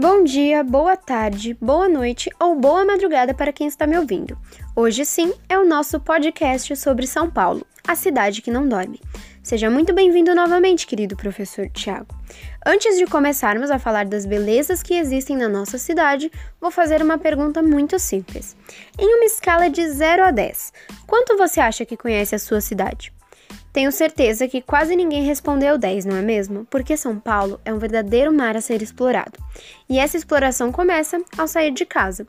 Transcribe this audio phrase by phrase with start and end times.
[0.00, 4.34] Bom dia, boa tarde, boa noite ou boa madrugada para quem está me ouvindo.
[4.74, 8.98] Hoje sim é o nosso podcast sobre São Paulo, a cidade que não dorme.
[9.42, 12.14] Seja muito bem-vindo novamente, querido professor Tiago.
[12.64, 17.18] Antes de começarmos a falar das belezas que existem na nossa cidade, vou fazer uma
[17.18, 18.56] pergunta muito simples.
[18.98, 20.72] Em uma escala de 0 a 10,
[21.06, 23.12] quanto você acha que conhece a sua cidade?
[23.72, 26.66] Tenho certeza que quase ninguém respondeu 10, não é mesmo?
[26.70, 29.32] Porque São Paulo é um verdadeiro mar a ser explorado.
[29.88, 32.26] E essa exploração começa ao sair de casa.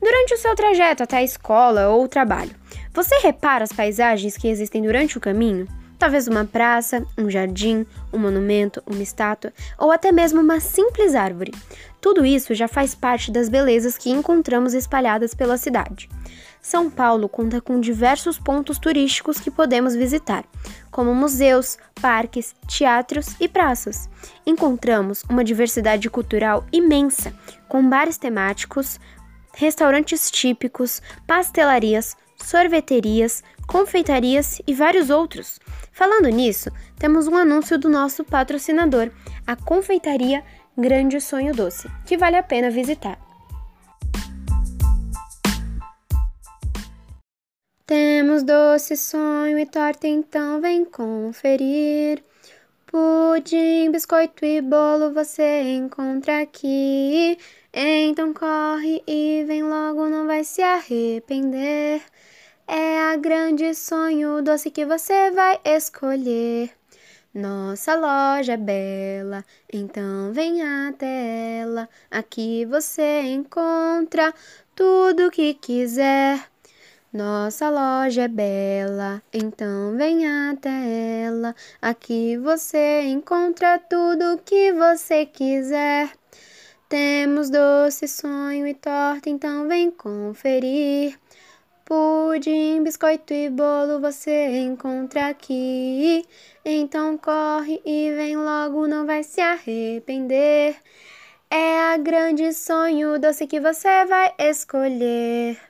[0.00, 2.54] Durante o seu trajeto até a escola ou o trabalho,
[2.92, 5.66] você repara as paisagens que existem durante o caminho?
[5.98, 11.52] Talvez uma praça, um jardim, um monumento, uma estátua ou até mesmo uma simples árvore.
[12.00, 16.08] Tudo isso já faz parte das belezas que encontramos espalhadas pela cidade.
[16.60, 20.44] São Paulo conta com diversos pontos turísticos que podemos visitar,
[20.90, 24.08] como museus, parques, teatros e praças.
[24.44, 27.32] Encontramos uma diversidade cultural imensa,
[27.68, 28.98] com bares temáticos,
[29.54, 35.60] restaurantes típicos, pastelarias, sorveterias, confeitarias e vários outros.
[35.96, 39.10] Falando nisso, temos um anúncio do nosso patrocinador,
[39.46, 40.44] a Confeitaria
[40.76, 43.18] Grande Sonho Doce, que vale a pena visitar.
[47.86, 52.22] Temos doce sonho e torta, então vem conferir.
[52.84, 57.38] Pudim, biscoito e bolo você encontra aqui.
[57.72, 62.02] Então corre e vem logo, não vai se arrepender.
[62.68, 66.72] É a grande sonho doce que você vai escolher.
[67.32, 71.88] Nossa loja é bela, então vem até ela.
[72.10, 74.34] Aqui você encontra
[74.74, 76.44] tudo que quiser.
[77.12, 81.54] Nossa loja é bela, então vem até ela.
[81.80, 86.10] Aqui você encontra tudo que você quiser.
[86.88, 91.16] Temos doce, sonho e torta, então vem conferir.
[91.86, 96.26] Pudim, biscoito e bolo você encontra aqui.
[96.64, 100.76] Então corre e vem logo, não vai se arrepender.
[101.48, 105.60] É a grande sonho doce que você vai escolher.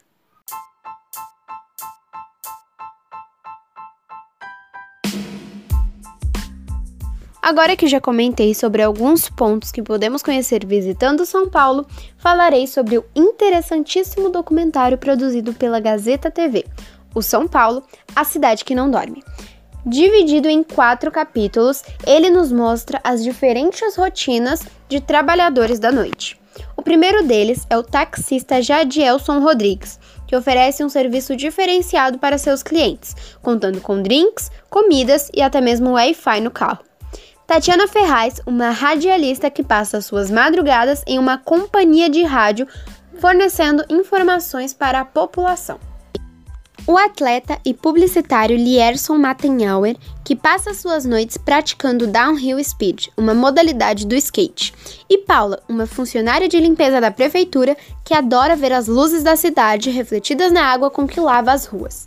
[7.48, 11.86] Agora que já comentei sobre alguns pontos que podemos conhecer visitando São Paulo,
[12.18, 16.64] falarei sobre o interessantíssimo documentário produzido pela Gazeta TV,
[17.14, 17.84] O São Paulo,
[18.16, 19.22] a cidade que não dorme.
[19.86, 26.36] Dividido em quatro capítulos, ele nos mostra as diferentes rotinas de trabalhadores da noite.
[26.76, 32.64] O primeiro deles é o taxista Jadielson Rodrigues, que oferece um serviço diferenciado para seus
[32.64, 36.84] clientes, contando com drinks, comidas e até mesmo Wi-Fi no carro.
[37.46, 42.66] Tatiana Ferraz, uma radialista que passa suas madrugadas em uma companhia de rádio
[43.20, 45.78] fornecendo informações para a população.
[46.88, 54.06] O atleta e publicitário Lierson Mattenhauer, que passa suas noites praticando downhill speed, uma modalidade
[54.06, 54.74] do skate.
[55.08, 59.90] E Paula, uma funcionária de limpeza da prefeitura que adora ver as luzes da cidade
[59.90, 62.06] refletidas na água com que lava as ruas.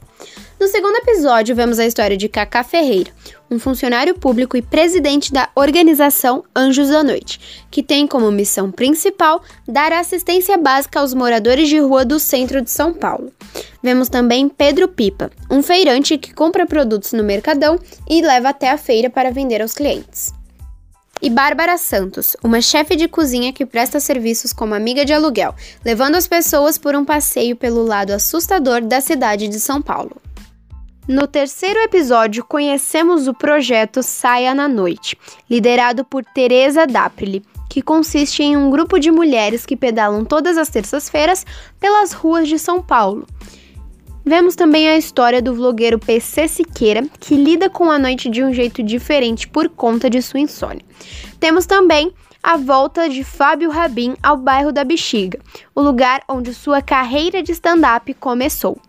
[0.59, 3.12] No segundo episódio, vemos a história de Cacá Ferreira,
[3.50, 9.42] um funcionário público e presidente da organização Anjos da Noite, que tem como missão principal
[9.66, 13.31] dar assistência básica aos moradores de rua do centro de São Paulo.
[13.81, 18.78] Vemos também Pedro Pipa, um feirante que compra produtos no Mercadão e leva até a
[18.78, 20.34] feira para vender aos clientes.
[21.22, 25.56] E Bárbara Santos, uma chefe de cozinha que presta serviços como amiga de aluguel,
[25.86, 30.18] levando as pessoas por um passeio pelo lado assustador da cidade de São Paulo.
[31.08, 35.18] No terceiro episódio, conhecemos o projeto Saia na Noite,
[35.50, 40.70] liderado por Teresa Daprile, que consiste em um grupo de mulheres que pedalam todas as
[40.70, 41.46] terças-feiras
[41.80, 43.26] pelas ruas de São Paulo.
[44.26, 48.54] Vemos também a história do vlogueiro PC Siqueira, que lida com a noite de um
[48.54, 50.86] jeito diferente por conta de sua insônia.
[51.40, 55.40] Temos também a volta de Fábio Rabin ao bairro da Bexiga,
[55.74, 58.80] o lugar onde sua carreira de stand-up começou.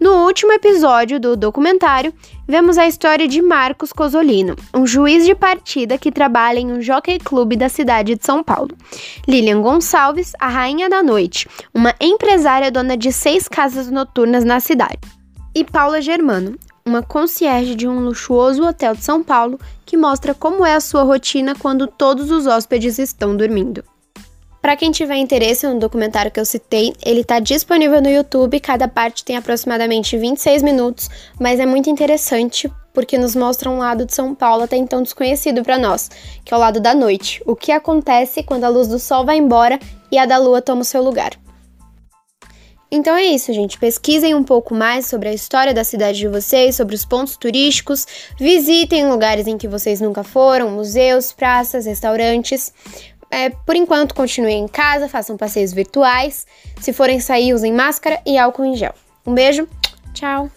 [0.00, 2.14] No último episódio do documentário,
[2.48, 7.18] vemos a história de Marcos Cosolino, um juiz de partida que trabalha em um jockey
[7.18, 8.70] clube da cidade de São Paulo.
[9.28, 15.00] Lilian Gonçalves, a rainha da noite, uma empresária dona de seis casas noturnas na cidade.
[15.54, 20.64] E Paula Germano, uma concierge de um luxuoso hotel de São Paulo que mostra como
[20.64, 23.84] é a sua rotina quando todos os hóspedes estão dormindo.
[24.60, 28.60] Para quem tiver interesse no documentário que eu citei, ele está disponível no YouTube.
[28.60, 31.08] Cada parte tem aproximadamente 26 minutos,
[31.38, 35.62] mas é muito interessante porque nos mostra um lado de São Paulo até então desconhecido
[35.62, 36.10] para nós,
[36.44, 37.42] que é o lado da noite.
[37.46, 39.78] O que acontece quando a luz do sol vai embora
[40.12, 41.32] e a da lua toma o seu lugar.
[42.92, 43.78] Então é isso, gente.
[43.78, 48.04] Pesquisem um pouco mais sobre a história da cidade de vocês, sobre os pontos turísticos,
[48.36, 52.72] visitem lugares em que vocês nunca foram, museus, praças, restaurantes.
[53.30, 56.46] É, por enquanto, continuem em casa, façam passeios virtuais.
[56.80, 58.94] Se forem sair, usem máscara e álcool em gel.
[59.24, 59.68] Um beijo,
[60.12, 60.50] tchau!